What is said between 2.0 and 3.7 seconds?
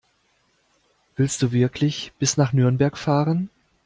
bis nach Nürnberg fahren?